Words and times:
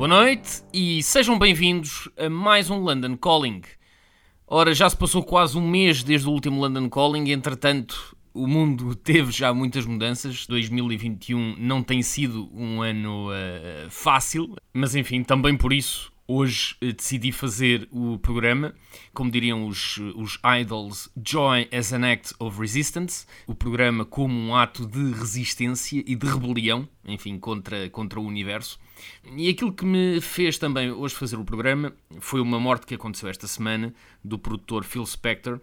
Boa 0.00 0.08
noite 0.08 0.62
e 0.72 1.02
sejam 1.02 1.38
bem-vindos 1.38 2.08
a 2.16 2.30
mais 2.30 2.70
um 2.70 2.78
London 2.78 3.18
Calling. 3.18 3.60
Ora, 4.46 4.72
já 4.72 4.88
se 4.88 4.96
passou 4.96 5.22
quase 5.22 5.58
um 5.58 5.68
mês 5.68 6.02
desde 6.02 6.26
o 6.26 6.30
último 6.30 6.58
London 6.58 6.88
Calling, 6.88 7.30
entretanto, 7.30 8.16
o 8.32 8.46
mundo 8.46 8.94
teve 9.04 9.30
já 9.30 9.52
muitas 9.52 9.84
mudanças. 9.84 10.46
2021 10.46 11.56
não 11.58 11.82
tem 11.82 12.00
sido 12.00 12.48
um 12.54 12.80
ano 12.80 13.28
eh, 13.30 13.88
fácil, 13.90 14.56
mas 14.72 14.94
enfim, 14.94 15.22
também 15.22 15.54
por 15.54 15.70
isso 15.70 16.09
hoje 16.30 16.76
eh, 16.80 16.92
decidi 16.92 17.32
fazer 17.32 17.88
o 17.90 18.16
programa, 18.18 18.72
como 19.12 19.30
diriam 19.30 19.66
os, 19.66 19.98
os 20.14 20.38
idols, 20.60 21.10
Joy 21.26 21.68
as 21.72 21.92
an 21.92 22.08
Act 22.08 22.34
of 22.38 22.60
Resistance, 22.60 23.26
o 23.48 23.54
programa 23.54 24.04
como 24.04 24.32
um 24.32 24.54
ato 24.54 24.86
de 24.86 25.12
resistência 25.12 26.04
e 26.06 26.14
de 26.14 26.26
rebelião, 26.26 26.88
enfim, 27.04 27.36
contra, 27.36 27.90
contra 27.90 28.20
o 28.20 28.24
universo. 28.24 28.78
E 29.36 29.48
aquilo 29.48 29.72
que 29.72 29.84
me 29.84 30.20
fez 30.20 30.56
também 30.56 30.92
hoje 30.92 31.14
fazer 31.14 31.36
o 31.36 31.44
programa 31.44 31.92
foi 32.20 32.40
uma 32.40 32.60
morte 32.60 32.86
que 32.86 32.94
aconteceu 32.94 33.28
esta 33.28 33.48
semana 33.48 33.92
do 34.22 34.38
produtor 34.38 34.84
Phil 34.84 35.04
Spector. 35.04 35.60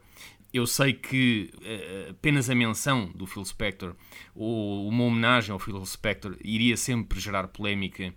Eu 0.58 0.66
sei 0.66 0.91
que 0.91 1.52
eh, 1.61 2.08
apenas 2.09 2.50
a 2.50 2.55
menção 2.55 3.11
do 3.13 3.27
Phil 3.27 3.45
Spector 3.45 3.95
ou 4.33 4.88
uma 4.88 5.03
homenagem 5.03 5.52
ao 5.53 5.59
Phil 5.59 5.86
Spector 5.86 6.36
iria 6.44 6.75
sempre 6.75 7.19
gerar 7.19 7.49
polémica 7.49 8.11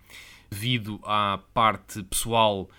devido 0.50 0.98
à 1.05 1.38
parte 1.52 2.02
pessoal 2.02 2.70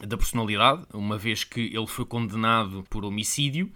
da 0.00 0.16
personalidade, 0.16 0.84
uma 0.92 1.16
vez 1.16 1.44
que 1.44 1.60
ele 1.60 1.86
foi 1.86 2.04
condenado 2.04 2.84
por 2.90 3.04
homicídio 3.04 3.70